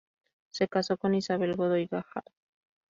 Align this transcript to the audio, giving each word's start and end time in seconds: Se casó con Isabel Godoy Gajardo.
Se 0.49 0.67
casó 0.67 0.97
con 0.97 1.13
Isabel 1.13 1.55
Godoy 1.55 1.85
Gajardo. 1.85 2.31